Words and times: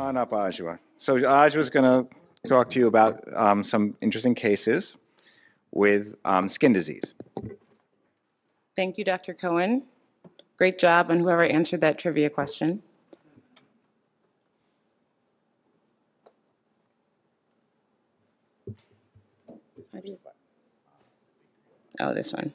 on 0.00 0.16
up, 0.16 0.30
Adjoa. 0.30 0.78
So 0.98 1.16
Adjoa's 1.16 1.70
going 1.70 1.84
to 1.84 2.48
talk 2.48 2.70
to 2.70 2.78
you 2.78 2.86
about 2.86 3.22
um, 3.34 3.62
some 3.62 3.94
interesting 4.00 4.34
cases 4.34 4.96
with 5.70 6.16
um, 6.24 6.48
skin 6.48 6.72
disease. 6.72 7.14
Thank 8.74 8.98
you, 8.98 9.04
Dr. 9.04 9.34
Cohen. 9.34 9.86
Great 10.56 10.78
job 10.78 11.10
on 11.10 11.20
whoever 11.20 11.44
answered 11.44 11.80
that 11.82 11.98
trivia 11.98 12.30
question. 12.30 12.82
Oh, 21.98 22.14
this 22.14 22.32
one. 22.32 22.54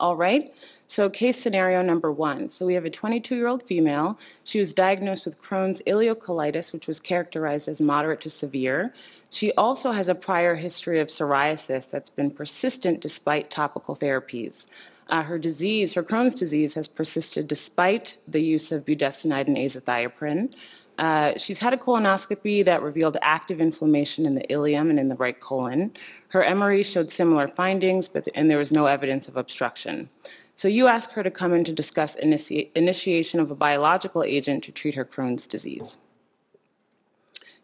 All 0.00 0.16
right, 0.16 0.50
so 0.86 1.10
case 1.10 1.38
scenario 1.38 1.82
number 1.82 2.10
one. 2.10 2.48
So 2.48 2.64
we 2.64 2.72
have 2.72 2.86
a 2.86 2.90
22-year-old 2.90 3.66
female. 3.66 4.18
She 4.42 4.58
was 4.58 4.72
diagnosed 4.72 5.26
with 5.26 5.42
Crohn's 5.42 5.82
ileocolitis, 5.86 6.72
which 6.72 6.86
was 6.86 7.00
characterized 7.00 7.68
as 7.68 7.82
moderate 7.82 8.22
to 8.22 8.30
severe. 8.30 8.94
She 9.28 9.52
also 9.52 9.92
has 9.92 10.08
a 10.08 10.14
prior 10.14 10.54
history 10.54 11.00
of 11.00 11.08
psoriasis 11.08 11.90
that's 11.90 12.08
been 12.08 12.30
persistent 12.30 13.02
despite 13.02 13.50
topical 13.50 13.94
therapies. 13.94 14.66
Uh, 15.10 15.24
her 15.24 15.38
disease, 15.38 15.92
her 15.92 16.02
Crohn's 16.02 16.34
disease, 16.34 16.74
has 16.76 16.88
persisted 16.88 17.46
despite 17.46 18.16
the 18.26 18.42
use 18.42 18.72
of 18.72 18.86
budesonide 18.86 19.48
and 19.48 19.58
azathioprine. 19.58 20.54
Uh, 21.00 21.32
she's 21.38 21.58
had 21.58 21.72
a 21.72 21.78
colonoscopy 21.78 22.62
that 22.62 22.82
revealed 22.82 23.16
active 23.22 23.58
inflammation 23.58 24.26
in 24.26 24.34
the 24.34 24.44
ileum 24.50 24.90
and 24.90 25.00
in 25.00 25.08
the 25.08 25.16
right 25.16 25.40
colon. 25.40 25.90
Her 26.28 26.42
MRE 26.42 26.84
showed 26.84 27.10
similar 27.10 27.48
findings, 27.48 28.06
but 28.06 28.28
and 28.34 28.50
there 28.50 28.58
was 28.58 28.70
no 28.70 28.84
evidence 28.84 29.26
of 29.26 29.38
obstruction. 29.38 30.10
So 30.54 30.68
you 30.68 30.88
asked 30.88 31.12
her 31.12 31.22
to 31.22 31.30
come 31.30 31.54
in 31.54 31.64
to 31.64 31.72
discuss 31.72 32.16
initia- 32.16 32.68
initiation 32.74 33.40
of 33.40 33.50
a 33.50 33.54
biological 33.54 34.22
agent 34.22 34.62
to 34.64 34.72
treat 34.72 34.94
her 34.94 35.06
Crohn's 35.06 35.46
disease. 35.46 35.96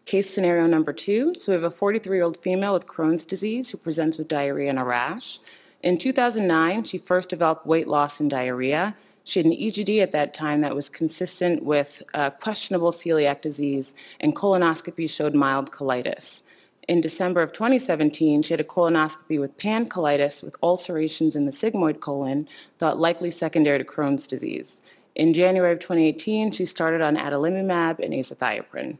Case 0.06 0.30
scenario 0.30 0.66
number 0.66 0.94
two. 0.94 1.34
So 1.34 1.52
we 1.52 1.60
have 1.60 1.70
a 1.70 1.76
43-year-old 1.76 2.42
female 2.42 2.72
with 2.72 2.86
Crohn's 2.86 3.26
disease 3.26 3.68
who 3.68 3.76
presents 3.76 4.16
with 4.16 4.28
diarrhea 4.28 4.70
and 4.70 4.78
a 4.78 4.84
rash. 4.84 5.40
In 5.82 5.98
2009, 5.98 6.84
she 6.84 6.96
first 6.96 7.28
developed 7.28 7.66
weight 7.66 7.86
loss 7.86 8.18
and 8.18 8.30
diarrhea. 8.30 8.96
She 9.26 9.40
had 9.40 9.46
an 9.46 9.56
EGD 9.56 10.00
at 10.00 10.12
that 10.12 10.34
time 10.34 10.60
that 10.60 10.76
was 10.76 10.88
consistent 10.88 11.64
with 11.64 12.00
uh, 12.14 12.30
questionable 12.30 12.92
celiac 12.92 13.40
disease, 13.40 13.92
and 14.20 14.36
colonoscopy 14.36 15.10
showed 15.10 15.34
mild 15.34 15.72
colitis. 15.72 16.44
In 16.86 17.00
December 17.00 17.42
of 17.42 17.52
2017, 17.52 18.42
she 18.42 18.52
had 18.52 18.60
a 18.60 18.64
colonoscopy 18.64 19.40
with 19.40 19.58
pancolitis 19.58 20.44
with 20.44 20.54
ulcerations 20.62 21.34
in 21.34 21.44
the 21.44 21.50
sigmoid 21.50 21.98
colon, 21.98 22.48
thought 22.78 23.00
likely 23.00 23.32
secondary 23.32 23.78
to 23.78 23.84
Crohn's 23.84 24.28
disease. 24.28 24.80
In 25.16 25.34
January 25.34 25.72
of 25.72 25.80
2018, 25.80 26.52
she 26.52 26.64
started 26.64 27.00
on 27.00 27.16
adalimumab 27.16 27.98
and 27.98 28.14
azathioprine. 28.14 28.98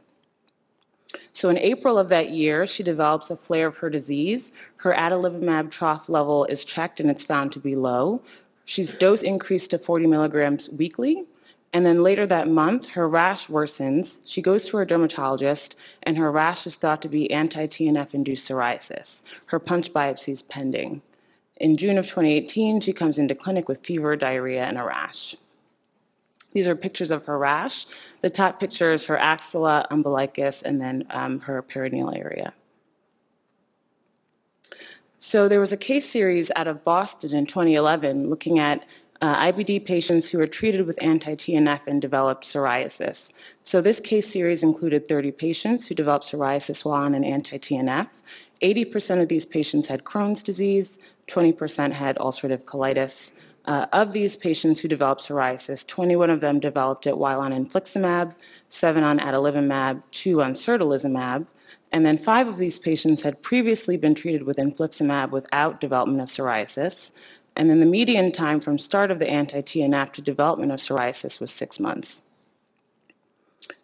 So 1.31 1.47
in 1.47 1.57
April 1.57 1.97
of 1.97 2.09
that 2.09 2.31
year, 2.31 2.67
she 2.67 2.83
develops 2.83 3.29
a 3.29 3.37
flare 3.37 3.67
of 3.67 3.77
her 3.77 3.89
disease. 3.89 4.51
Her 4.79 4.91
adalimumab 4.91 5.71
trough 5.71 6.09
level 6.09 6.43
is 6.45 6.65
checked 6.65 6.99
and 6.99 7.09
it's 7.09 7.23
found 7.23 7.53
to 7.53 7.61
be 7.61 7.77
low. 7.77 8.21
She's 8.67 8.93
dose 8.93 9.23
increased 9.23 9.69
to 9.71 9.79
40 9.79 10.07
milligrams 10.07 10.69
weekly. 10.69 11.23
And 11.71 11.85
then 11.85 12.03
later 12.03 12.25
that 12.25 12.49
month, 12.49 12.89
her 12.89 13.07
rash 13.07 13.47
worsens. 13.47 14.19
She 14.25 14.41
goes 14.41 14.65
to 14.65 14.77
her 14.77 14.83
dermatologist, 14.83 15.77
and 16.03 16.17
her 16.17 16.29
rash 16.29 16.67
is 16.67 16.75
thought 16.75 17.01
to 17.03 17.07
be 17.07 17.31
anti-TNF 17.31 18.13
induced 18.13 18.47
psoriasis. 18.47 19.21
Her 19.47 19.59
punch 19.59 19.93
biopsy 19.93 20.29
is 20.29 20.43
pending. 20.43 21.01
In 21.55 21.77
June 21.77 21.97
of 21.97 22.07
2018, 22.07 22.81
she 22.81 22.91
comes 22.91 23.17
into 23.17 23.33
clinic 23.33 23.69
with 23.69 23.85
fever, 23.85 24.17
diarrhea, 24.17 24.65
and 24.65 24.77
a 24.77 24.83
rash. 24.83 25.37
These 26.51 26.67
are 26.67 26.75
pictures 26.75 27.09
of 27.09 27.23
her 27.23 27.37
rash. 27.37 27.85
The 28.19 28.29
top 28.29 28.59
picture 28.59 28.91
is 28.91 29.05
her 29.05 29.17
axilla, 29.17 29.87
umbilicus, 29.89 30.61
and 30.61 30.81
then 30.81 31.05
um, 31.09 31.39
her 31.41 31.63
perineal 31.63 32.17
area. 32.17 32.53
So 35.19 35.47
there 35.47 35.59
was 35.59 35.71
a 35.71 35.77
case 35.77 36.07
series 36.07 36.51
out 36.55 36.67
of 36.67 36.83
Boston 36.83 37.35
in 37.35 37.47
2011 37.47 38.29
looking 38.29 38.59
at 38.59 38.85
uh, 39.19 39.51
IBD 39.51 39.83
patients 39.83 40.29
who 40.29 40.37
were 40.37 40.45
treated 40.45 40.85
with 40.85 41.01
anti-TNF 41.01 41.87
and 41.87 41.99
developed 41.99 42.43
psoriasis. 42.43 43.31
So 43.63 43.81
this 43.81 43.99
case 43.99 44.31
series 44.31 44.61
included 44.61 45.07
30 45.07 45.31
patients 45.31 45.87
who 45.87 45.95
developed 45.95 46.25
psoriasis 46.25 46.85
while 46.85 47.01
on 47.01 47.15
an 47.15 47.23
anti-TNF. 47.23 48.09
80% 48.61 49.21
of 49.21 49.27
these 49.27 49.45
patients 49.45 49.87
had 49.87 50.03
Crohn's 50.03 50.43
disease, 50.43 50.99
20% 51.27 51.93
had 51.93 52.15
ulcerative 52.17 52.63
colitis. 52.65 53.33
Uh, 53.65 53.85
of 53.91 54.13
these 54.13 54.37
patients 54.37 54.79
who 54.79 54.87
developed 54.87 55.21
psoriasis, 55.21 55.85
21 55.85 56.29
of 56.29 56.39
them 56.39 56.59
developed 56.59 57.05
it 57.05 57.17
while 57.17 57.41
on 57.41 57.51
infliximab, 57.51 58.33
7 58.69 59.03
on 59.03 59.19
adalimumab, 59.19 60.03
2 60.11 60.41
on 60.41 60.53
certolizumab, 60.53 61.47
and 61.91 62.05
then 62.05 62.17
5 62.17 62.47
of 62.47 62.57
these 62.57 62.79
patients 62.79 63.23
had 63.23 63.41
previously 63.41 63.97
been 63.97 64.13
treated 64.13 64.43
with 64.43 64.57
infliximab 64.57 65.31
without 65.31 65.79
development 65.79 66.21
of 66.21 66.27
psoriasis. 66.27 67.11
And 67.55 67.69
then 67.69 67.79
the 67.79 67.85
median 67.85 68.31
time 68.31 68.59
from 68.59 68.77
start 68.77 69.09
of 69.09 69.19
the 69.19 69.29
anti-TNF 69.29 70.11
to 70.13 70.21
development 70.21 70.71
of 70.71 70.79
psoriasis 70.79 71.39
was 71.39 71.51
6 71.51 71.79
months. 71.79 72.21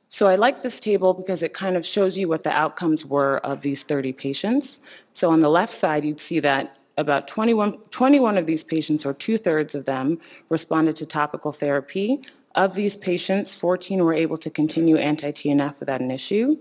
So 0.07 0.27
I 0.27 0.35
like 0.35 0.61
this 0.61 0.79
table 0.79 1.15
because 1.15 1.41
it 1.41 1.55
kind 1.55 1.75
of 1.75 1.83
shows 1.83 2.17
you 2.17 2.27
what 2.27 2.43
the 2.43 2.51
outcomes 2.51 3.03
were 3.03 3.37
of 3.37 3.61
these 3.61 3.81
30 3.81 4.13
patients. 4.13 4.79
So 5.11 5.31
on 5.31 5.39
the 5.39 5.49
left 5.49 5.73
side, 5.73 6.05
you'd 6.05 6.19
see 6.19 6.39
that 6.41 6.77
about 6.97 7.27
21, 7.27 7.79
21 7.89 8.37
of 8.37 8.45
these 8.45 8.63
patients, 8.63 9.07
or 9.07 9.13
two-thirds 9.15 9.73
of 9.73 9.85
them, 9.85 10.19
responded 10.49 10.95
to 10.97 11.07
topical 11.07 11.51
therapy. 11.51 12.21
Of 12.53 12.75
these 12.75 12.95
patients, 12.95 13.55
14 13.55 14.03
were 14.03 14.13
able 14.13 14.37
to 14.37 14.51
continue 14.51 14.97
anti-TNF 14.97 15.79
without 15.79 16.01
an 16.01 16.11
issue. 16.11 16.53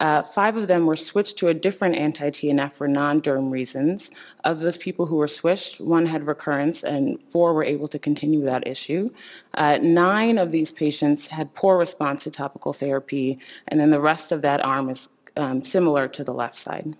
Uh, 0.00 0.22
five 0.22 0.56
of 0.56 0.66
them 0.66 0.86
were 0.86 0.96
switched 0.96 1.36
to 1.36 1.48
a 1.48 1.54
different 1.54 1.94
anti-TNF 1.94 2.72
for 2.72 2.88
non-derm 2.88 3.50
reasons. 3.50 4.10
Of 4.44 4.60
those 4.60 4.76
people 4.76 5.06
who 5.06 5.16
were 5.16 5.28
switched, 5.28 5.80
one 5.80 6.06
had 6.06 6.26
recurrence 6.26 6.82
and 6.82 7.22
four 7.22 7.52
were 7.52 7.64
able 7.64 7.86
to 7.88 7.98
continue 7.98 8.40
without 8.40 8.66
issue. 8.66 9.08
Uh, 9.54 9.78
nine 9.82 10.38
of 10.38 10.50
these 10.50 10.72
patients 10.72 11.28
had 11.28 11.54
poor 11.54 11.78
response 11.78 12.24
to 12.24 12.30
topical 12.30 12.72
therapy, 12.72 13.38
and 13.68 13.78
then 13.78 13.90
the 13.90 14.00
rest 14.00 14.32
of 14.32 14.42
that 14.42 14.64
arm 14.64 14.88
is 14.88 15.10
um, 15.36 15.62
similar 15.62 16.08
to 16.08 16.24
the 16.24 16.34
left 16.34 16.56
side. 16.56 16.94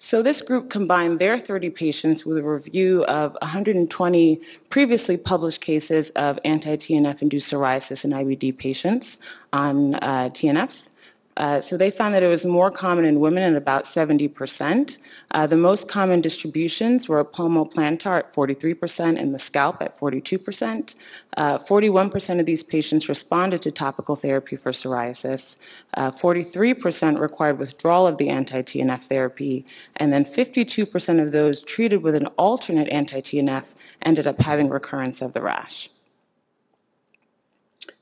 So 0.00 0.22
this 0.22 0.42
group 0.42 0.70
combined 0.70 1.18
their 1.18 1.36
30 1.36 1.70
patients 1.70 2.24
with 2.24 2.38
a 2.38 2.42
review 2.42 3.04
of 3.06 3.36
120 3.42 4.40
previously 4.70 5.16
published 5.16 5.60
cases 5.60 6.10
of 6.10 6.38
anti-TNF 6.44 7.20
induced 7.20 7.52
psoriasis 7.52 8.04
in 8.04 8.12
IBD 8.12 8.56
patients 8.56 9.18
on 9.52 9.96
uh, 9.96 10.30
TNFs. 10.32 10.90
Uh, 11.38 11.60
so 11.60 11.76
they 11.76 11.90
found 11.90 12.12
that 12.14 12.22
it 12.24 12.26
was 12.26 12.44
more 12.44 12.68
common 12.68 13.04
in 13.04 13.20
women 13.20 13.44
at 13.44 13.56
about 13.56 13.84
70%. 13.84 14.98
Uh, 15.30 15.46
the 15.46 15.56
most 15.56 15.88
common 15.88 16.20
distributions 16.20 17.08
were 17.08 17.24
palmoplantar 17.24 18.18
at 18.18 18.34
43% 18.34 19.18
and 19.18 19.32
the 19.32 19.38
scalp 19.38 19.80
at 19.80 19.96
42%. 19.96 20.96
Uh, 21.36 21.56
41% 21.58 22.40
of 22.40 22.46
these 22.46 22.64
patients 22.64 23.08
responded 23.08 23.62
to 23.62 23.70
topical 23.70 24.16
therapy 24.16 24.56
for 24.56 24.72
psoriasis. 24.72 25.58
43% 25.96 27.20
required 27.20 27.58
withdrawal 27.58 28.08
of 28.08 28.18
the 28.18 28.28
anti-TNF 28.28 29.02
therapy. 29.02 29.64
And 29.96 30.12
then 30.12 30.24
52% 30.24 31.22
of 31.22 31.30
those 31.30 31.62
treated 31.62 32.02
with 32.02 32.16
an 32.16 32.26
alternate 32.36 32.88
anti-TNF 32.88 33.74
ended 34.02 34.26
up 34.26 34.40
having 34.40 34.68
recurrence 34.68 35.22
of 35.22 35.34
the 35.34 35.40
rash. 35.40 35.88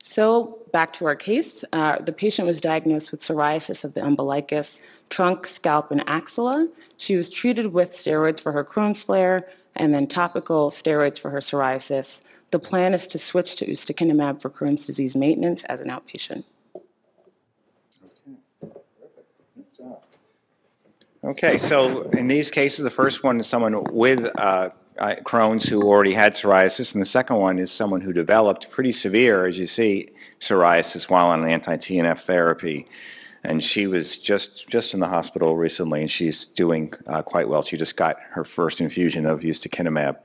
So 0.02 0.60
back 0.76 0.92
to 0.92 1.06
our 1.06 1.16
case, 1.16 1.64
uh, 1.72 1.96
the 2.00 2.12
patient 2.12 2.46
was 2.46 2.60
diagnosed 2.60 3.10
with 3.10 3.22
psoriasis 3.22 3.82
of 3.82 3.94
the 3.94 4.04
umbilicus, 4.04 4.78
trunk, 5.08 5.46
scalp, 5.46 5.90
and 5.90 6.04
axilla. 6.06 6.68
She 6.98 7.16
was 7.16 7.30
treated 7.30 7.72
with 7.72 7.92
steroids 7.92 8.40
for 8.40 8.52
her 8.52 8.62
Crohn's 8.62 9.02
flare 9.02 9.48
and 9.74 9.94
then 9.94 10.06
topical 10.06 10.68
steroids 10.70 11.18
for 11.18 11.30
her 11.30 11.38
psoriasis. 11.38 12.22
The 12.50 12.58
plan 12.58 12.92
is 12.92 13.06
to 13.06 13.18
switch 13.18 13.56
to 13.56 13.64
ustekinumab 13.64 14.42
for 14.42 14.50
Crohn's 14.50 14.84
disease 14.84 15.16
maintenance 15.16 15.64
as 15.64 15.80
an 15.80 15.88
outpatient. 15.88 16.44
Okay, 21.24 21.56
so 21.56 22.02
in 22.10 22.28
these 22.28 22.50
cases, 22.50 22.84
the 22.84 22.90
first 22.90 23.24
one 23.24 23.40
is 23.40 23.46
someone 23.46 23.82
with 23.94 24.30
uh, 24.38 24.68
uh, 24.98 25.14
Crohn's 25.22 25.68
who 25.68 25.82
already 25.82 26.12
had 26.12 26.34
psoriasis, 26.34 26.94
and 26.94 27.00
the 27.00 27.06
second 27.06 27.36
one 27.36 27.58
is 27.58 27.70
someone 27.70 28.00
who 28.00 28.12
developed 28.12 28.70
pretty 28.70 28.92
severe, 28.92 29.46
as 29.46 29.58
you 29.58 29.66
see, 29.66 30.08
psoriasis 30.40 31.08
while 31.08 31.28
on 31.28 31.46
anti-TNF 31.46 32.20
therapy. 32.20 32.86
And 33.44 33.62
she 33.62 33.86
was 33.86 34.18
just 34.18 34.68
just 34.68 34.92
in 34.92 35.00
the 35.00 35.06
hospital 35.08 35.56
recently, 35.56 36.00
and 36.00 36.10
she's 36.10 36.46
doing 36.46 36.92
uh, 37.06 37.22
quite 37.22 37.48
well. 37.48 37.62
She 37.62 37.76
just 37.76 37.96
got 37.96 38.16
her 38.30 38.44
first 38.44 38.80
infusion 38.80 39.24
of 39.24 39.40
ustekinumab. 39.40 40.16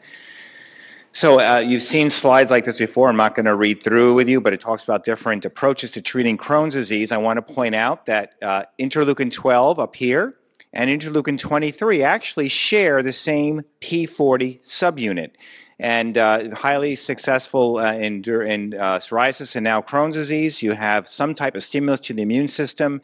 So 1.14 1.40
uh, 1.40 1.60
you've 1.60 1.84
seen 1.84 2.10
slides 2.10 2.50
like 2.50 2.64
this 2.64 2.78
before. 2.78 3.10
I'm 3.10 3.18
not 3.18 3.36
going 3.36 3.46
to 3.46 3.56
read 3.56 3.84
through 3.84 4.16
with 4.16 4.30
you, 4.30 4.40
but 4.40 4.54
it 4.54 4.62
talks 4.62 4.84
about 4.84 5.04
different 5.04 5.44
approaches 5.44 5.92
to 5.92 6.02
treating 6.02 6.38
Crohn's 6.38 6.74
disease. 6.74 7.12
I 7.12 7.18
want 7.18 7.36
to 7.36 7.54
point 7.54 7.76
out 7.76 8.06
that 8.06 8.36
uh, 8.42 8.64
interleukin 8.80 9.32
12 9.32 9.78
up 9.78 9.96
here 9.96 10.36
and 10.74 10.90
interleukin 10.90 11.38
23 11.38 12.04
actually 12.04 12.48
share 12.48 13.04
the 13.04 13.12
same 13.12 13.62
P40 13.82 14.62
subunit. 14.62 15.32
And 15.80 16.18
uh, 16.18 16.56
highly 16.56 16.94
successful 16.94 17.78
uh, 17.78 17.94
in, 17.94 18.24
in 18.24 18.76
uh, 18.76 19.00
psoriasis 19.00 19.56
and 19.56 19.64
now 19.64 19.82
Crohn's 19.82 20.16
disease. 20.16 20.62
You 20.62 20.74
have 20.74 21.08
some 21.08 21.34
type 21.34 21.56
of 21.56 21.64
stimulus 21.64 22.00
to 22.02 22.14
the 22.14 22.22
immune 22.22 22.48
system. 22.48 23.02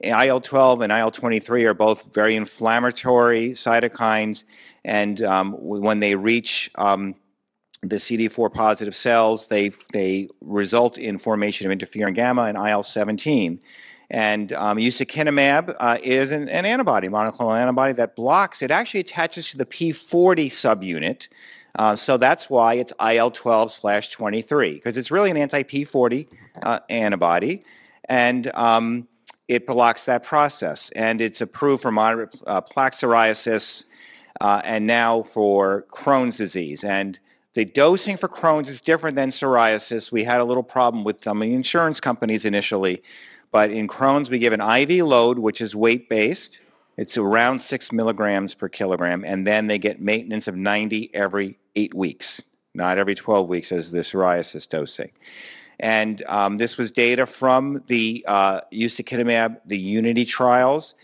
IL 0.00 0.40
12 0.40 0.80
and 0.80 0.92
IL 0.92 1.10
23 1.10 1.64
are 1.66 1.74
both 1.74 2.14
very 2.14 2.36
inflammatory 2.36 3.50
cytokines. 3.50 4.44
And 4.84 5.20
um, 5.22 5.54
when 5.60 6.00
they 6.00 6.14
reach 6.14 6.70
um, 6.76 7.16
the 7.82 7.96
CD4 7.96 8.52
positive 8.54 8.94
cells, 8.94 9.48
they, 9.48 9.72
they 9.92 10.28
result 10.40 10.98
in 10.98 11.18
formation 11.18 11.70
of 11.70 11.76
interferon 11.76 12.14
gamma 12.14 12.42
and 12.44 12.56
IL 12.56 12.82
17. 12.82 13.60
And 14.10 14.52
um, 14.54 14.76
uh, 14.76 15.98
is 16.02 16.30
an, 16.32 16.48
an, 16.48 16.66
antibody, 16.66 17.08
monoclonal 17.08 17.60
antibody 17.60 17.92
that 17.94 18.16
blocks, 18.16 18.60
it 18.60 18.70
actually 18.72 19.00
attaches 19.00 19.50
to 19.50 19.56
the 19.56 19.66
P40 19.66 20.46
subunit. 20.46 21.28
Uh, 21.78 21.94
so 21.94 22.16
that's 22.16 22.50
why 22.50 22.74
it's 22.74 22.92
IL 23.00 23.30
12 23.30 23.70
slash 23.70 24.10
23, 24.10 24.74
because 24.74 24.96
it's 24.96 25.12
really 25.12 25.30
an 25.30 25.36
anti 25.36 25.62
P40 25.62 26.26
uh, 26.62 26.80
antibody. 26.88 27.62
And 28.08 28.50
um, 28.56 29.06
it 29.46 29.66
blocks 29.66 30.04
that 30.06 30.24
process. 30.24 30.90
And 30.90 31.20
it's 31.20 31.40
approved 31.40 31.82
for 31.82 31.92
moderate 31.92 32.36
uh, 32.46 32.60
plaque 32.60 32.94
psoriasis 32.94 33.84
uh, 34.40 34.62
and 34.64 34.86
now 34.86 35.22
for 35.22 35.86
Crohn's 35.92 36.38
disease. 36.38 36.82
And 36.82 37.18
the 37.54 37.64
dosing 37.64 38.16
for 38.16 38.28
Crohn's 38.28 38.68
is 38.68 38.80
different 38.80 39.16
than 39.16 39.30
psoriasis. 39.30 40.12
We 40.12 40.24
had 40.24 40.40
a 40.40 40.44
little 40.44 40.62
problem 40.62 41.02
with 41.02 41.22
some 41.22 41.42
of 41.42 41.48
the 41.48 41.54
insurance 41.54 41.98
companies 41.98 42.44
initially, 42.44 43.02
but 43.52 43.70
in 43.70 43.88
Crohn's 43.88 44.30
we 44.30 44.38
give 44.38 44.52
an 44.52 44.60
IV 44.60 45.04
load, 45.04 45.38
which 45.38 45.60
is 45.60 45.74
weight 45.74 46.08
based. 46.08 46.62
It's 46.96 47.16
around 47.16 47.60
six 47.60 47.92
milligrams 47.92 48.54
per 48.54 48.68
kilogram, 48.68 49.24
and 49.24 49.46
then 49.46 49.66
they 49.66 49.78
get 49.78 50.00
maintenance 50.00 50.46
of 50.48 50.56
90 50.56 51.14
every 51.14 51.58
eight 51.74 51.94
weeks, 51.94 52.44
not 52.74 52.98
every 52.98 53.14
12 53.14 53.48
weeks 53.48 53.72
as 53.72 53.90
the 53.90 54.00
psoriasis 54.00 54.68
dosing. 54.68 55.10
And 55.78 56.22
um, 56.26 56.58
this 56.58 56.76
was 56.76 56.92
data 56.92 57.24
from 57.24 57.82
the 57.86 58.24
uh, 58.28 58.60
ustekinumab, 58.70 59.60
the 59.64 59.96
UNITI 59.96 60.28
trials. 60.28 60.94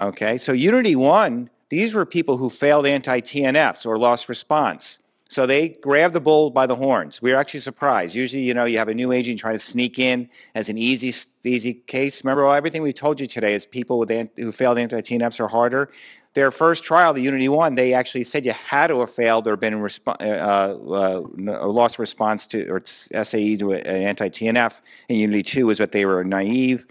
Okay, 0.00 0.38
so 0.38 0.54
UNITI 0.54 0.96
1, 0.96 1.50
these 1.68 1.92
were 1.92 2.06
people 2.06 2.38
who 2.38 2.48
failed 2.48 2.86
anti 2.86 3.20
TNFs 3.20 3.86
or 3.86 3.98
lost 3.98 4.28
response. 4.28 5.00
So 5.32 5.46
they 5.46 5.70
grabbed 5.70 6.12
the 6.12 6.20
bull 6.20 6.50
by 6.50 6.66
the 6.66 6.76
horns. 6.76 7.22
We 7.22 7.32
were 7.32 7.38
actually 7.38 7.60
surprised. 7.60 8.14
Usually, 8.14 8.42
you 8.42 8.52
know, 8.52 8.66
you 8.66 8.76
have 8.76 8.88
a 8.88 8.94
new 8.94 9.12
agent 9.12 9.38
trying 9.38 9.54
to 9.54 9.58
sneak 9.58 9.98
in 9.98 10.28
as 10.54 10.68
an 10.68 10.76
easy, 10.76 11.10
easy 11.42 11.72
case. 11.72 12.22
Remember, 12.22 12.46
everything 12.54 12.82
we 12.82 12.92
told 12.92 13.18
you 13.18 13.26
today 13.26 13.54
is 13.54 13.64
people 13.64 13.98
with 13.98 14.10
who 14.36 14.52
failed 14.52 14.76
anti-TNFs 14.76 15.40
are 15.40 15.48
harder. 15.48 15.90
Their 16.34 16.50
first 16.50 16.84
trial, 16.84 17.14
the 17.14 17.24
UNITI 17.24 17.48
One, 17.48 17.76
they 17.76 17.94
actually 17.94 18.24
said 18.24 18.44
you 18.44 18.52
had 18.52 18.88
to 18.88 19.00
have 19.00 19.08
failed 19.08 19.48
or 19.48 19.56
been 19.56 19.76
resp- 19.76 20.06
uh, 20.06 21.62
uh, 21.62 21.66
lost 21.66 21.98
response 21.98 22.46
to 22.48 22.68
or 22.68 22.82
SAE 22.84 23.56
to 23.56 23.72
an 23.72 23.86
anti-TNF. 23.86 24.82
And 25.08 25.16
UNITI 25.16 25.46
Two 25.46 25.70
is 25.70 25.80
what 25.80 25.92
they 25.92 26.04
were 26.04 26.24
naive. 26.24 26.84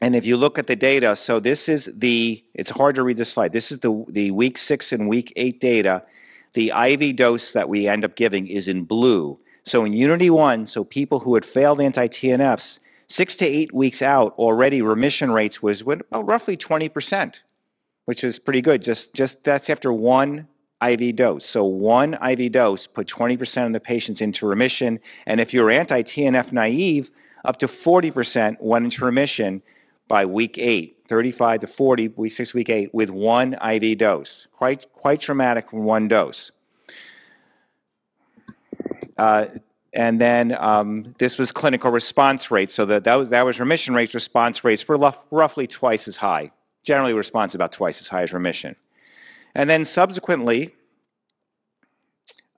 And 0.00 0.16
if 0.16 0.26
you 0.26 0.36
look 0.36 0.58
at 0.58 0.66
the 0.66 0.74
data, 0.74 1.14
so 1.14 1.38
this 1.38 1.68
is 1.68 1.88
the, 1.94 2.44
it's 2.54 2.70
hard 2.70 2.96
to 2.96 3.04
read 3.04 3.18
this 3.18 3.30
slide. 3.30 3.52
This 3.52 3.70
is 3.70 3.78
the, 3.78 4.04
the 4.08 4.32
week 4.32 4.58
six 4.58 4.90
and 4.90 5.08
week 5.08 5.32
eight 5.36 5.60
data 5.60 6.04
the 6.56 6.70
IV 6.70 7.16
dose 7.16 7.52
that 7.52 7.68
we 7.68 7.86
end 7.86 8.02
up 8.02 8.16
giving 8.16 8.46
is 8.46 8.66
in 8.66 8.84
blue. 8.84 9.38
So 9.62 9.84
in 9.84 9.92
UNITI 9.92 10.30
1, 10.30 10.66
so 10.66 10.84
people 10.84 11.20
who 11.20 11.34
had 11.34 11.44
failed 11.44 11.82
anti-TNFs, 11.82 12.78
six 13.06 13.36
to 13.36 13.44
eight 13.44 13.74
weeks 13.74 14.00
out, 14.00 14.34
already 14.38 14.80
remission 14.80 15.30
rates 15.30 15.62
was 15.62 15.84
roughly 15.84 16.56
20%, 16.56 17.42
which 18.06 18.24
is 18.24 18.38
pretty 18.38 18.62
good. 18.62 18.82
Just, 18.82 19.12
just 19.12 19.44
that's 19.44 19.68
after 19.68 19.92
one 19.92 20.48
IV 20.82 21.16
dose. 21.16 21.44
So 21.44 21.62
one 21.64 22.14
IV 22.14 22.52
dose 22.52 22.86
put 22.86 23.06
20% 23.06 23.66
of 23.66 23.72
the 23.74 23.80
patients 23.80 24.22
into 24.22 24.46
remission. 24.46 24.98
And 25.26 25.40
if 25.40 25.52
you're 25.52 25.70
anti-TNF 25.70 26.52
naive, 26.52 27.10
up 27.44 27.58
to 27.58 27.66
40% 27.66 28.56
went 28.60 28.86
into 28.86 29.04
remission 29.04 29.62
by 30.08 30.24
week 30.24 30.56
eight, 30.56 30.95
35 31.08 31.60
to 31.60 31.66
40, 31.66 32.08
week 32.08 32.32
six, 32.32 32.54
week 32.54 32.70
eight, 32.70 32.92
with 32.94 33.10
one 33.10 33.54
IV 33.54 33.98
dose. 33.98 34.46
Quite, 34.52 34.92
quite 34.92 35.20
dramatic 35.20 35.70
from 35.70 35.84
one 35.84 36.08
dose. 36.08 36.52
Uh, 39.16 39.46
and 39.92 40.20
then 40.20 40.54
um, 40.58 41.14
this 41.18 41.38
was 41.38 41.52
clinical 41.52 41.90
response 41.90 42.50
rate. 42.50 42.70
So 42.70 42.84
that, 42.86 43.04
that, 43.04 43.14
was, 43.14 43.28
that 43.30 43.44
was 43.44 43.58
remission 43.58 43.94
rates, 43.94 44.14
response 44.14 44.62
rates 44.62 44.86
were 44.86 45.12
roughly 45.30 45.66
twice 45.66 46.06
as 46.06 46.18
high. 46.18 46.52
Generally, 46.82 47.14
response 47.14 47.54
about 47.54 47.72
twice 47.72 48.00
as 48.00 48.08
high 48.08 48.22
as 48.22 48.32
remission. 48.32 48.76
And 49.54 49.70
then 49.70 49.84
subsequently, 49.84 50.74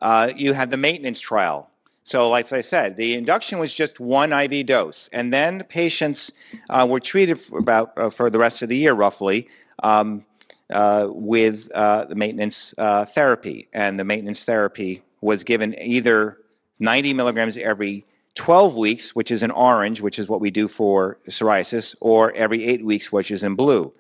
uh, 0.03 0.33
you 0.37 0.53
had 0.53 0.71
the 0.71 0.77
maintenance 0.77 1.21
trial. 1.21 1.68
So, 2.09 2.31
like 2.31 2.51
I 2.55 2.63
said, 2.63 2.97
the 2.97 3.13
induction 3.13 3.59
was 3.59 3.75
just 3.75 4.01
one 4.01 4.33
IV 4.33 4.65
dose, 4.65 5.11
and 5.13 5.31
then 5.31 5.63
patients 5.65 6.33
uh, 6.71 6.87
were 6.89 7.01
treated 7.01 7.39
for 7.39 7.59
about 7.59 7.93
uh, 7.99 8.09
for 8.09 8.31
the 8.31 8.39
rest 8.39 8.63
of 8.63 8.71
the 8.71 8.79
year, 8.79 8.95
roughly, 8.95 9.47
um, 9.83 10.25
uh, 10.73 11.09
with 11.11 11.71
uh, 11.75 12.07
the 12.07 12.15
maintenance 12.15 12.73
uh, 12.79 13.05
therapy. 13.05 13.69
And 13.75 14.01
the 14.01 14.05
maintenance 14.05 14.43
therapy 14.43 15.03
was 15.21 15.45
given 15.45 15.79
either 15.79 16.39
90 16.81 17.13
milligrams 17.13 17.59
every 17.59 18.07
12 18.37 18.75
weeks, 18.75 19.15
which 19.15 19.31
is 19.31 19.43
in 19.43 19.51
orange, 19.51 20.01
which 20.01 20.19
is 20.19 20.31
what 20.31 20.41
we 20.41 20.51
do 20.51 20.67
for 20.67 21.19
psoriasis, 21.29 21.95
or 22.01 22.33
every 22.33 22.65
eight 22.65 22.87
weeks, 22.87 23.13
which 23.13 23.31
is 23.31 23.43
in 23.43 23.55
blue. 23.55 23.93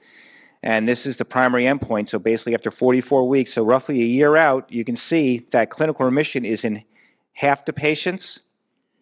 And 0.62 0.88
this 0.88 1.04
is 1.04 1.18
the 1.18 1.26
primary 1.26 1.64
endpoint. 1.64 2.08
So 2.08 2.18
basically, 2.18 2.54
after 2.54 2.70
44 2.70 3.28
weeks, 3.28 3.52
so 3.52 3.62
roughly 3.62 4.00
a 4.00 4.06
year 4.06 4.34
out, 4.34 4.72
you 4.72 4.82
can 4.82 4.96
see 4.96 5.40
that 5.52 5.68
clinical 5.68 6.06
remission 6.06 6.46
is 6.46 6.64
in 6.64 6.84
half 7.38 7.64
the 7.64 7.72
patients. 7.72 8.40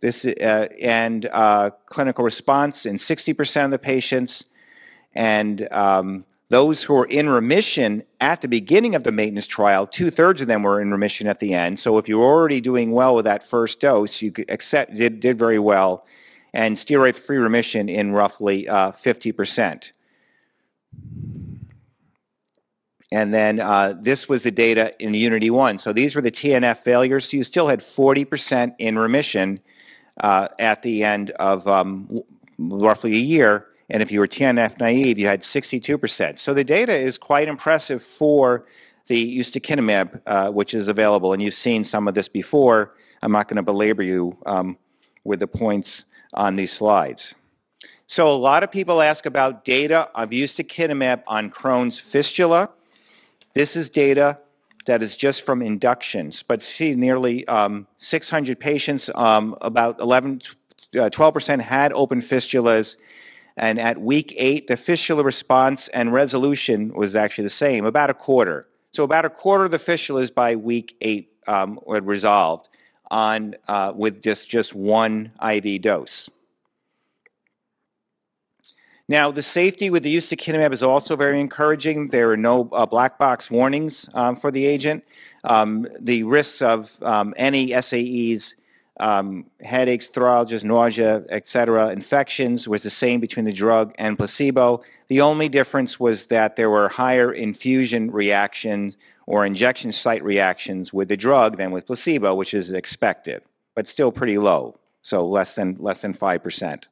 This 0.00 0.26
uh, 0.26 0.68
and 0.80 1.26
uh, 1.32 1.70
clinical 1.86 2.22
response 2.22 2.84
in 2.84 2.96
60% 2.96 3.64
of 3.64 3.70
the 3.70 3.78
patients, 3.78 4.44
and 5.14 5.66
um, 5.72 6.26
those 6.50 6.84
who 6.84 6.94
were 6.94 7.06
in 7.06 7.30
remission 7.30 8.02
at 8.20 8.42
the 8.42 8.48
beginning 8.48 8.94
of 8.94 9.04
the 9.04 9.10
maintenance 9.10 9.46
trial, 9.46 9.86
two 9.86 10.10
thirds 10.10 10.42
of 10.42 10.48
them 10.48 10.62
were 10.62 10.82
in 10.82 10.90
remission 10.90 11.26
at 11.26 11.40
the 11.40 11.54
end. 11.54 11.78
So 11.78 11.96
if 11.96 12.10
you're 12.10 12.22
already 12.22 12.60
doing 12.60 12.90
well 12.92 13.14
with 13.14 13.24
that 13.24 13.42
first 13.42 13.80
dose, 13.80 14.20
you 14.20 14.32
accept, 14.50 14.94
did, 14.94 15.20
did 15.20 15.38
very 15.38 15.58
well, 15.58 16.06
and 16.52 16.76
steroid 16.76 17.16
free 17.16 17.38
remission 17.38 17.88
in 17.88 18.12
roughly 18.12 18.68
uh, 18.68 18.92
50%. 18.92 19.92
And 23.12 23.32
then 23.32 23.60
uh, 23.60 23.94
this 24.00 24.28
was 24.28 24.42
the 24.42 24.50
data 24.50 24.94
in 24.98 25.12
UNITI 25.12 25.50
1. 25.50 25.78
So 25.78 25.92
these 25.92 26.16
were 26.16 26.22
the 26.22 26.30
TNF 26.30 26.78
failures. 26.78 27.30
So 27.30 27.36
you 27.36 27.44
still 27.44 27.68
had 27.68 27.80
40% 27.80 28.74
in 28.78 28.98
remission 28.98 29.60
uh, 30.20 30.48
at 30.58 30.82
the 30.82 31.04
end 31.04 31.30
of 31.32 31.68
um, 31.68 32.22
roughly 32.58 33.14
a 33.14 33.20
year. 33.20 33.68
And 33.88 34.02
if 34.02 34.10
you 34.10 34.18
were 34.18 34.26
TNF 34.26 34.80
naive, 34.80 35.18
you 35.18 35.26
had 35.26 35.42
62%. 35.42 36.38
So 36.38 36.52
the 36.52 36.64
data 36.64 36.92
is 36.92 37.18
quite 37.18 37.46
impressive 37.46 38.02
for 38.02 38.66
the 39.06 39.38
ustekinumab, 39.38 40.20
uh, 40.26 40.50
which 40.50 40.74
is 40.74 40.88
available. 40.88 41.32
And 41.32 41.40
you've 41.40 41.54
seen 41.54 41.84
some 41.84 42.08
of 42.08 42.14
this 42.14 42.28
before. 42.28 42.94
I'm 43.22 43.30
not 43.30 43.46
going 43.46 43.56
to 43.56 43.62
belabor 43.62 44.02
you 44.02 44.36
um, 44.46 44.76
with 45.22 45.38
the 45.38 45.46
points 45.46 46.06
on 46.34 46.56
these 46.56 46.72
slides. 46.72 47.36
So 48.08 48.28
a 48.28 48.36
lot 48.36 48.62
of 48.62 48.70
people 48.70 49.02
ask 49.02 49.26
about 49.26 49.64
data 49.64 50.10
of 50.14 50.30
ustekinumab 50.30 51.22
on 51.26 51.50
Crohn's 51.50 51.98
fistula. 51.98 52.70
This 53.56 53.74
is 53.74 53.88
data 53.88 54.38
that 54.84 55.02
is 55.02 55.16
just 55.16 55.46
from 55.46 55.62
inductions, 55.62 56.42
but 56.42 56.60
see 56.60 56.94
nearly 56.94 57.48
um, 57.48 57.86
600 57.96 58.60
patients, 58.60 59.08
um, 59.14 59.56
about 59.62 59.98
11, 59.98 60.42
uh, 60.94 61.08
12% 61.08 61.60
had 61.62 61.90
open 61.94 62.20
fistulas. 62.20 62.98
And 63.56 63.80
at 63.80 63.98
week 63.98 64.34
eight, 64.36 64.66
the 64.66 64.76
fistula 64.76 65.24
response 65.24 65.88
and 65.88 66.12
resolution 66.12 66.92
was 66.92 67.16
actually 67.16 67.44
the 67.44 67.50
same, 67.64 67.86
about 67.86 68.10
a 68.10 68.14
quarter. 68.14 68.68
So 68.90 69.04
about 69.04 69.24
a 69.24 69.30
quarter 69.30 69.64
of 69.64 69.70
the 69.70 69.78
fistulas 69.78 70.34
by 70.34 70.54
week 70.56 70.94
eight 71.00 71.32
um, 71.46 71.80
were 71.86 72.02
resolved 72.02 72.68
on 73.10 73.54
uh, 73.68 73.94
with 73.96 74.22
just, 74.22 74.50
just 74.50 74.74
one 74.74 75.32
IV 75.42 75.80
dose. 75.80 76.28
Now, 79.08 79.30
the 79.30 79.42
safety 79.42 79.88
with 79.88 80.02
the 80.02 80.10
use 80.10 80.32
of 80.32 80.38
ustekinumab 80.38 80.72
is 80.72 80.82
also 80.82 81.14
very 81.14 81.40
encouraging. 81.40 82.08
There 82.08 82.32
are 82.32 82.36
no 82.36 82.68
uh, 82.72 82.86
black 82.86 83.18
box 83.18 83.50
warnings 83.50 84.10
um, 84.14 84.34
for 84.34 84.50
the 84.50 84.66
agent. 84.66 85.04
Um, 85.44 85.86
the 86.00 86.24
risks 86.24 86.60
of 86.60 87.00
um, 87.04 87.32
any 87.36 87.68
SAEs, 87.68 88.56
um, 88.98 89.46
headaches, 89.60 90.08
neuralgia, 90.16 90.66
nausea, 90.66 91.22
etc., 91.28 91.90
infections 91.90 92.66
was 92.66 92.82
the 92.82 92.90
same 92.90 93.20
between 93.20 93.44
the 93.44 93.52
drug 93.52 93.94
and 93.96 94.16
placebo. 94.16 94.82
The 95.06 95.20
only 95.20 95.48
difference 95.48 96.00
was 96.00 96.26
that 96.26 96.56
there 96.56 96.70
were 96.70 96.88
higher 96.88 97.32
infusion 97.32 98.10
reactions 98.10 98.96
or 99.26 99.46
injection 99.46 99.92
site 99.92 100.24
reactions 100.24 100.92
with 100.92 101.08
the 101.08 101.16
drug 101.16 101.58
than 101.58 101.70
with 101.70 101.86
placebo, 101.86 102.34
which 102.34 102.52
is 102.52 102.72
expected, 102.72 103.42
but 103.76 103.86
still 103.86 104.10
pretty 104.10 104.38
low, 104.38 104.80
so 105.02 105.24
less 105.24 105.54
than 105.54 105.76
less 105.78 106.02
than 106.02 106.12
five 106.12 106.42
percent. 106.42 106.88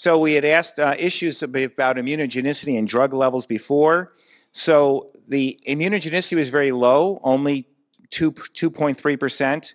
So 0.00 0.18
we 0.18 0.32
had 0.32 0.46
asked 0.46 0.78
uh, 0.78 0.94
issues 0.98 1.42
about 1.42 1.96
immunogenicity 1.96 2.78
and 2.78 2.88
drug 2.88 3.12
levels 3.12 3.44
before. 3.44 4.14
So 4.50 5.12
the 5.28 5.60
immunogenicity 5.68 6.36
was 6.36 6.48
very 6.48 6.72
low, 6.72 7.20
only 7.22 7.68
2, 8.08 8.32
2.3%. 8.32 9.74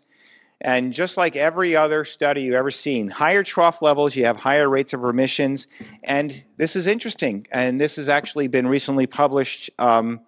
And 0.61 0.93
just 0.93 1.15
like 1.15 1.35
every 1.35 1.75
other 1.75 2.03
study 2.05 2.41
you've 2.41 2.55
ever 2.55 2.71
seen, 2.71 3.09
higher 3.09 3.43
trough 3.43 3.83
levels, 3.83 4.15
you 4.15 4.25
have 4.25 4.37
higher 4.37 4.67
rates 4.67 4.93
of 4.93 5.01
remissions. 5.01 5.67
And 6.03 6.43
this 6.57 6.75
is 6.75 6.87
interesting. 6.87 7.45
And 7.51 7.79
this 7.79 7.97
has 7.97 8.09
actually 8.09 8.47
been 8.47 8.65
recently 8.65 9.05
published 9.05 9.69
um, 9.77 10.21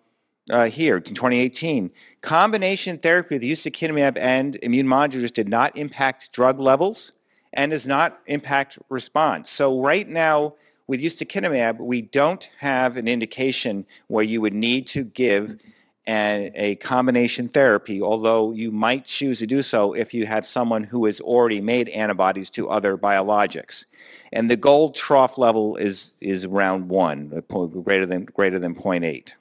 uh, 0.51 0.66
here 0.66 0.98
in 0.98 1.16
2018. 1.16 1.89
Combination 2.22 3.00
therapy 3.00 3.38
with 3.38 3.42
ustekinumab 3.42 4.16
and 4.20 4.60
immune 4.62 4.86
modulators 4.86 5.34
did 5.34 5.50
not 5.50 5.75
impact 5.75 6.32
drug 6.34 6.60
levels 6.60 7.13
and 7.54 7.72
does 7.72 7.86
not 7.86 8.20
impact 8.27 8.80
response. 8.89 9.50
So 9.50 9.80
right 9.82 10.08
now, 10.08 10.56
with 10.88 11.01
ustekinumab, 11.01 11.80
we 11.80 12.01
don't 12.01 12.50
have 12.60 12.98
an 12.98 13.08
indication 13.08 13.86
where 14.08 14.24
you 14.24 14.42
would 14.42 14.54
need 14.54 14.88
to 14.88 15.04
give 15.04 15.58
an, 16.06 16.51
a 16.56 16.75
combination 16.75 17.50
therapy, 17.50 18.01
although 18.01 18.54
you 18.54 18.72
might 18.72 19.04
choose 19.04 19.39
to 19.39 19.46
do 19.46 19.62
so 19.62 19.94
if 19.94 20.13
you 20.13 20.25
have 20.25 20.46
someone 20.46 20.86
who 20.86 21.06
has 21.06 21.20
already 21.20 21.60
made 21.60 21.89
antibodies 21.89 22.50
to 22.51 22.70
other 22.70 22.98
biologics. 22.98 23.86
And 24.32 24.50
the 24.50 24.56
gold 24.56 24.96
trough 24.96 25.38
level 25.38 25.75
is, 25.75 26.16
is 26.22 26.46
around 26.46 26.88
1, 26.89 27.44
greater 27.84 28.06
than, 28.06 28.25
greater 28.25 28.58
than 28.58 28.74
0.8. 28.74 29.34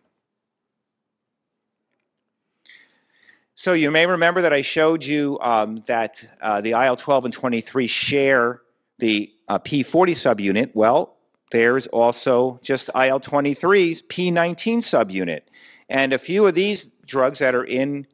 So 3.59 3.73
you 3.73 3.91
may 3.91 4.07
remember 4.07 4.43
that 4.43 4.53
I 4.53 4.61
showed 4.61 5.03
you 5.03 5.39
um, 5.41 5.79
that 5.87 6.23
uh, 6.43 6.61
the 6.61 6.73
IL-12 6.73 7.25
and 7.25 7.33
23 7.33 7.87
share 7.87 8.61
the 8.99 9.33
uh, 9.49 9.59
P40 9.59 10.11
subunit. 10.11 10.73
Well, 10.75 11.17
there's 11.53 11.87
also 11.87 12.61
just 12.63 12.91
IL-23's 12.91 14.03
P19 14.03 14.79
subunit. 14.79 15.41
And 15.89 16.13
a 16.13 16.19
few 16.19 16.47
of 16.47 16.55
these 16.55 16.91
drugs 17.07 17.39
that 17.39 17.55
are 17.55 17.65
in, 17.65 18.07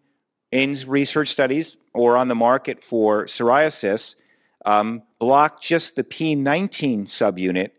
in 0.52 0.76
research 0.86 1.28
studies 1.28 1.76
or 1.92 2.16
on 2.16 2.28
the 2.28 2.36
market 2.36 2.84
for 2.84 3.26
psoriasis 3.26 4.14
um, 4.64 5.02
block 5.18 5.60
just 5.60 5.96
the 5.96 6.04
P19 6.04 7.02
subunit 7.06 7.70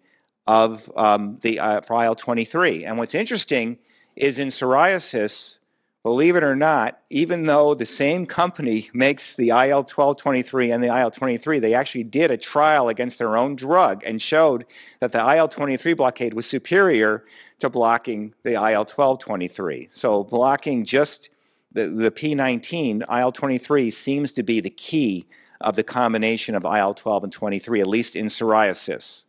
of 0.45 0.91
um, 0.97 1.37
the 1.41 1.61
uh, 1.61 1.77
IL-23. 1.77 2.85
And 2.85 2.97
what's 2.97 3.15
interesting 3.15 3.77
is 4.17 4.37
in 4.37 4.49
psoriasis, 4.49 5.59
believe 6.03 6.35
it 6.35 6.43
or 6.43 6.55
not, 6.55 6.99
even 7.09 7.45
though 7.45 7.73
the 7.73 7.85
same 7.85 8.25
company 8.25 8.89
makes 8.93 9.35
the 9.35 9.49
IL 9.49 9.83
1223 9.83 10.71
and 10.71 10.83
the 10.83 10.87
IL 10.87 11.09
23, 11.09 11.59
they 11.59 11.73
actually 11.73 12.03
did 12.03 12.29
a 12.29 12.37
trial 12.37 12.89
against 12.89 13.17
their 13.17 13.37
own 13.37 13.55
drug 13.55 14.03
and 14.05 14.21
showed 14.21 14.65
that 14.99 15.13
the 15.13 15.35
IL 15.35 15.47
23 15.47 15.93
blockade 15.93 16.33
was 16.33 16.45
superior 16.45 17.23
to 17.59 17.69
blocking 17.69 18.33
the 18.43 18.53
IL 18.53 18.85
1223. 18.85 19.87
So 19.91 20.25
blocking 20.25 20.83
just 20.83 21.29
the, 21.71 21.87
the 21.87 22.11
P19, 22.11 23.03
IL 23.09 23.31
23 23.31 23.89
seems 23.89 24.33
to 24.33 24.43
be 24.43 24.59
the 24.59 24.69
key 24.69 25.25
of 25.61 25.77
the 25.77 25.83
combination 25.83 26.53
of 26.53 26.65
IL 26.65 26.93
12 26.93 27.23
and 27.23 27.31
23, 27.31 27.79
at 27.79 27.87
least 27.87 28.17
in 28.17 28.25
psoriasis. 28.25 29.23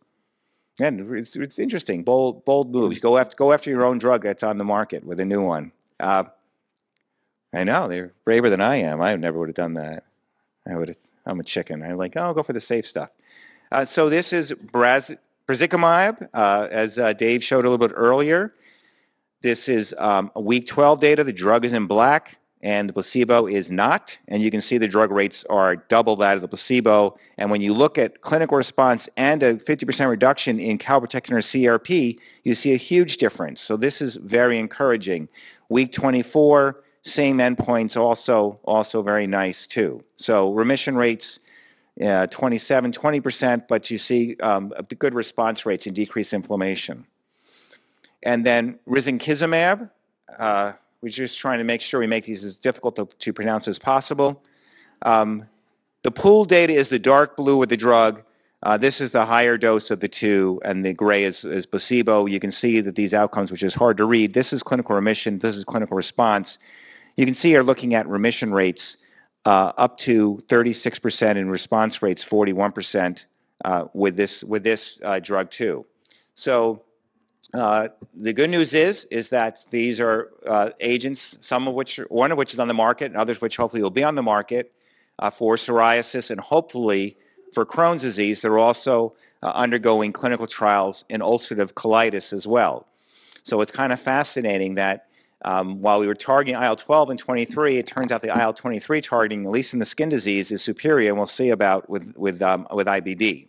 And 0.77 1.15
it's, 1.15 1.37
it's 1.37 1.57
interesting, 1.57 2.03
bold, 2.03 2.43
bold 2.43 2.73
moves. 2.73 2.99
Go 2.99 3.17
after, 3.17 3.37
go 3.37 3.53
after 3.53 3.69
your 3.69 3.85
own 3.85 3.97
drug 3.97 4.23
that's 4.23 4.43
on 4.43 4.57
the 4.57 4.65
market 4.65 5.05
with 5.05 5.21
a 5.21 5.25
new 5.25 5.41
one. 5.41 5.71
Uh, 6.01 6.25
I 7.55 7.63
know 7.63 7.87
they're 7.87 8.11
braver 8.25 8.49
than 8.49 8.61
I 8.61 8.77
am. 8.77 9.01
I 9.01 9.15
never 9.15 9.39
would 9.39 9.47
have 9.47 9.55
done 9.55 9.75
that. 9.75 10.03
I 10.67 10.75
would 10.75 10.89
have. 10.89 10.97
I'm 11.25 11.39
a 11.39 11.43
chicken. 11.43 11.81
I'm 11.81 11.97
like, 11.97 12.15
oh, 12.17 12.21
I'll 12.21 12.33
go 12.33 12.43
for 12.43 12.53
the 12.53 12.59
safe 12.59 12.85
stuff. 12.85 13.09
Uh, 13.71 13.85
so 13.85 14.09
this 14.09 14.31
is 14.31 14.51
Braz, 14.51 15.17
brazikumab, 15.47 16.29
uh, 16.33 16.67
as 16.69 16.99
uh, 16.99 17.13
Dave 17.13 17.43
showed 17.43 17.65
a 17.65 17.69
little 17.69 17.87
bit 17.87 17.93
earlier. 17.95 18.53
This 19.41 19.69
is 19.69 19.95
um, 19.97 20.31
week 20.35 20.67
12 20.67 20.99
data. 20.99 21.23
The 21.23 21.33
drug 21.33 21.65
is 21.65 21.73
in 21.73 21.87
black, 21.87 22.37
and 22.61 22.89
the 22.89 22.93
placebo 22.93 23.47
is 23.47 23.71
not. 23.71 24.19
And 24.27 24.43
you 24.43 24.51
can 24.51 24.61
see 24.61 24.77
the 24.77 24.87
drug 24.87 25.11
rates 25.11 25.45
are 25.49 25.77
double 25.77 26.15
that 26.17 26.35
of 26.35 26.41
the 26.41 26.47
placebo. 26.47 27.17
And 27.37 27.49
when 27.49 27.61
you 27.61 27.73
look 27.73 27.97
at 27.97 28.21
clinical 28.21 28.57
response 28.57 29.09
and 29.17 29.41
a 29.41 29.55
50% 29.55 30.09
reduction 30.09 30.59
in 30.59 30.77
calprotectin 30.77 31.31
or 31.31 31.39
CRP, 31.39 32.19
you 32.43 32.53
see 32.53 32.73
a 32.73 32.77
huge 32.77 33.17
difference. 33.17 33.61
So 33.61 33.77
this 33.77 34.01
is 34.01 34.15
very 34.17 34.59
encouraging. 34.59 35.29
Week 35.69 35.91
24 35.91 36.83
same 37.05 37.37
endpoints 37.37 37.95
also 37.95 38.59
also 38.63 39.03
very 39.03 39.27
nice 39.27 39.67
too. 39.67 40.03
So 40.15 40.51
remission 40.53 40.95
rates, 40.95 41.39
uh, 42.03 42.27
27, 42.27 42.91
20%, 42.91 43.67
but 43.67 43.91
you 43.91 43.99
see 43.99 44.35
um, 44.41 44.73
good 44.97 45.13
response 45.13 45.65
rates 45.65 45.85
and 45.85 45.95
decreased 45.95 46.33
inflammation. 46.33 47.05
And 48.23 48.43
then 48.43 48.79
risankizumab, 48.89 49.91
uh, 50.39 50.73
we're 51.01 51.09
just 51.09 51.37
trying 51.37 51.59
to 51.59 51.63
make 51.63 51.81
sure 51.81 51.99
we 51.99 52.07
make 52.07 52.25
these 52.25 52.43
as 52.43 52.55
difficult 52.55 52.95
to, 52.95 53.05
to 53.19 53.31
pronounce 53.31 53.67
as 53.67 53.77
possible. 53.77 54.43
Um, 55.03 55.47
the 56.01 56.09
pool 56.09 56.43
data 56.43 56.73
is 56.73 56.89
the 56.89 56.97
dark 56.97 57.37
blue 57.37 57.57
with 57.57 57.69
the 57.69 57.77
drug. 57.77 58.23
Uh, 58.63 58.77
this 58.77 58.99
is 58.99 59.11
the 59.11 59.27
higher 59.27 59.59
dose 59.59 59.91
of 59.91 59.99
the 59.99 60.07
two, 60.07 60.59
and 60.65 60.83
the 60.83 60.93
gray 60.93 61.23
is, 61.23 61.45
is 61.45 61.67
placebo. 61.67 62.25
You 62.25 62.39
can 62.39 62.49
see 62.49 62.81
that 62.81 62.95
these 62.95 63.13
outcomes, 63.13 63.51
which 63.51 63.61
is 63.61 63.75
hard 63.75 63.97
to 63.97 64.05
read, 64.05 64.33
this 64.33 64.51
is 64.51 64.63
clinical 64.63 64.95
remission, 64.95 65.37
this 65.37 65.55
is 65.55 65.63
clinical 65.63 65.95
response. 65.95 66.57
You 67.15 67.25
can 67.25 67.35
see 67.35 67.51
you're 67.51 67.63
looking 67.63 67.93
at 67.93 68.07
remission 68.07 68.51
rates 68.51 68.97
uh, 69.45 69.71
up 69.77 69.97
to 69.99 70.39
36% 70.47 71.37
and 71.37 71.49
response 71.49 72.01
rates 72.01 72.25
41% 72.25 73.25
uh, 73.63 73.85
with 73.93 74.15
this 74.17 74.43
with 74.43 74.63
this 74.63 74.99
uh, 75.03 75.19
drug 75.19 75.49
too. 75.49 75.85
So 76.33 76.83
uh, 77.53 77.87
the 78.13 78.33
good 78.33 78.49
news 78.49 78.73
is 78.73 79.05
is 79.05 79.29
that 79.29 79.59
these 79.69 80.01
are 80.01 80.31
uh, 80.45 80.71
agents, 80.81 81.37
some 81.45 81.67
of 81.67 81.73
which 81.73 81.97
one 82.09 82.31
of 82.31 82.37
which 82.37 82.53
is 82.53 82.59
on 82.59 82.67
the 82.67 82.73
market, 82.73 83.05
and 83.05 83.15
others 83.15 83.39
which 83.39 83.55
hopefully 83.55 83.81
will 83.81 83.91
be 83.91 84.03
on 84.03 84.15
the 84.15 84.23
market 84.23 84.73
uh, 85.19 85.29
for 85.29 85.55
psoriasis 85.55 86.31
and 86.31 86.39
hopefully 86.41 87.17
for 87.53 87.65
Crohn's 87.65 88.01
disease. 88.01 88.41
They're 88.41 88.59
also 88.59 89.15
undergoing 89.41 90.11
clinical 90.11 90.47
trials 90.47 91.05
in 91.07 91.21
ulcerative 91.21 91.73
colitis 91.73 92.33
as 92.33 92.47
well. 92.47 92.87
So 93.43 93.61
it's 93.61 93.71
kind 93.71 93.93
of 93.93 93.99
fascinating 93.99 94.73
that 94.75 95.07
um, 95.45 95.79
while 95.79 95.99
we 95.99 96.07
were 96.07 96.15
targeting 96.15 96.55
IL-12 96.55 97.11
and 97.11 97.19
23, 97.19 97.77
it 97.77 97.85
turns 97.85 98.11
out 98.11 98.23
the 98.23 98.29
IL-23 98.29 99.01
targeting, 99.03 99.45
at 99.45 99.51
least 99.51 99.73
in 99.73 99.79
the 99.79 99.85
skin 99.85 100.09
disease, 100.09 100.51
is 100.51 100.63
superior, 100.63 101.09
and 101.09 101.17
we'll 101.17 101.27
see 101.27 101.49
about 101.49 101.87
with, 101.87 102.17
with, 102.17 102.41
um, 102.41 102.67
with 102.73 102.87
IBD. 102.87 103.47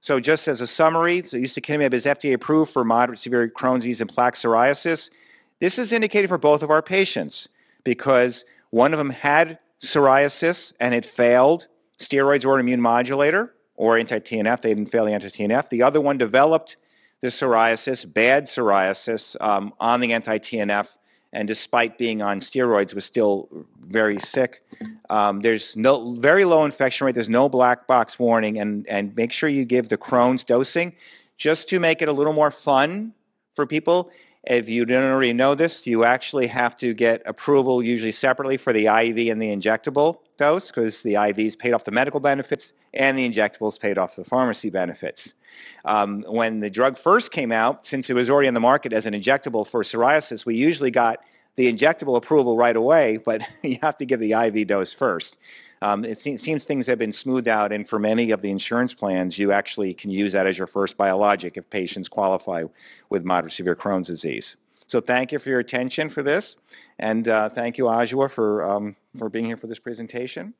So 0.00 0.20
just 0.20 0.46
as 0.46 0.60
a 0.60 0.66
summary, 0.66 1.22
so 1.24 1.38
ustekinumab 1.38 1.94
is 1.94 2.04
FDA 2.04 2.34
approved 2.34 2.70
for 2.70 2.84
moderate 2.84 3.18
severe 3.18 3.48
Crohn's 3.48 3.78
disease 3.78 4.02
and 4.02 4.10
plaque 4.10 4.34
psoriasis. 4.34 5.08
This 5.58 5.78
is 5.78 5.90
indicated 5.90 6.28
for 6.28 6.38
both 6.38 6.62
of 6.62 6.70
our 6.70 6.82
patients 6.82 7.48
because 7.82 8.44
one 8.68 8.92
of 8.92 8.98
them 8.98 9.10
had 9.10 9.58
psoriasis 9.80 10.74
and 10.80 10.94
it 10.94 11.06
failed 11.06 11.66
steroids 11.98 12.44
or 12.44 12.54
an 12.54 12.60
immune 12.60 12.80
modulator 12.82 13.54
or 13.74 13.96
anti-TNF. 13.96 14.60
They 14.60 14.74
didn't 14.74 14.90
fail 14.90 15.06
the 15.06 15.14
anti-TNF. 15.14 15.70
The 15.70 15.82
other 15.82 16.00
one 16.00 16.18
developed 16.18 16.76
the 17.20 17.28
psoriasis, 17.28 18.10
bad 18.10 18.44
psoriasis, 18.44 19.36
um, 19.40 19.72
on 19.78 20.00
the 20.00 20.12
anti-TNF, 20.12 20.96
and 21.32 21.46
despite 21.46 21.98
being 21.98 22.22
on 22.22 22.40
steroids, 22.40 22.94
was 22.94 23.04
still 23.04 23.48
very 23.80 24.18
sick. 24.18 24.64
Um, 25.10 25.40
there's 25.40 25.76
no 25.76 26.12
very 26.14 26.44
low 26.44 26.64
infection 26.64 27.06
rate. 27.06 27.14
There's 27.14 27.28
no 27.28 27.48
black 27.48 27.86
box 27.86 28.18
warning, 28.18 28.58
and 28.58 28.86
and 28.88 29.14
make 29.14 29.32
sure 29.32 29.48
you 29.48 29.64
give 29.64 29.88
the 29.88 29.98
Crohn's 29.98 30.44
dosing, 30.44 30.94
just 31.36 31.68
to 31.68 31.78
make 31.78 32.02
it 32.02 32.08
a 32.08 32.12
little 32.12 32.32
more 32.32 32.50
fun 32.50 33.14
for 33.54 33.66
people. 33.66 34.10
If 34.44 34.70
you 34.70 34.86
don't 34.86 35.04
already 35.04 35.34
know 35.34 35.54
this, 35.54 35.86
you 35.86 36.04
actually 36.04 36.46
have 36.46 36.74
to 36.78 36.94
get 36.94 37.22
approval 37.26 37.82
usually 37.82 38.12
separately 38.12 38.56
for 38.56 38.72
the 38.72 38.86
IV 38.86 39.30
and 39.30 39.40
the 39.40 39.54
injectable 39.54 40.20
dose 40.38 40.68
because 40.68 41.02
the 41.02 41.14
IVs 41.14 41.58
paid 41.58 41.74
off 41.74 41.84
the 41.84 41.90
medical 41.90 42.20
benefits 42.20 42.72
and 42.94 43.18
the 43.18 43.28
injectables 43.28 43.78
paid 43.78 43.98
off 43.98 44.16
the 44.16 44.24
pharmacy 44.24 44.70
benefits. 44.70 45.34
Um, 45.84 46.22
when 46.22 46.60
the 46.60 46.70
drug 46.70 46.98
first 46.98 47.32
came 47.32 47.52
out, 47.52 47.86
since 47.86 48.10
it 48.10 48.14
was 48.14 48.28
already 48.28 48.48
on 48.48 48.54
the 48.54 48.60
market 48.60 48.92
as 48.92 49.06
an 49.06 49.14
injectable 49.14 49.66
for 49.66 49.82
psoriasis, 49.82 50.44
we 50.44 50.56
usually 50.56 50.90
got 50.90 51.20
the 51.56 51.72
injectable 51.72 52.16
approval 52.16 52.56
right 52.56 52.76
away, 52.76 53.18
but 53.18 53.42
you 53.62 53.78
have 53.82 53.96
to 53.98 54.06
give 54.06 54.20
the 54.20 54.32
IV 54.32 54.66
dose 54.66 54.92
first. 54.92 55.38
Um, 55.82 56.04
it 56.04 56.18
seems 56.18 56.64
things 56.64 56.86
have 56.86 56.98
been 56.98 57.12
smoothed 57.12 57.48
out, 57.48 57.72
and 57.72 57.88
for 57.88 57.98
many 57.98 58.32
of 58.32 58.42
the 58.42 58.50
insurance 58.50 58.92
plans, 58.92 59.38
you 59.38 59.50
actually 59.50 59.94
can 59.94 60.10
use 60.10 60.32
that 60.32 60.46
as 60.46 60.58
your 60.58 60.66
first 60.66 60.98
biologic 60.98 61.56
if 61.56 61.70
patients 61.70 62.08
qualify 62.08 62.64
with 63.08 63.24
moderate 63.24 63.52
severe 63.52 63.74
Crohn's 63.74 64.08
disease. 64.08 64.56
So 64.86 65.00
thank 65.00 65.32
you 65.32 65.38
for 65.38 65.48
your 65.48 65.60
attention 65.60 66.10
for 66.10 66.22
this, 66.22 66.58
and 66.98 67.26
uh, 67.28 67.48
thank 67.48 67.78
you, 67.78 67.84
Adjoa, 67.84 68.30
for, 68.30 68.62
um, 68.62 68.96
for 69.16 69.30
being 69.30 69.46
here 69.46 69.56
for 69.56 69.68
this 69.68 69.78
presentation. 69.78 70.52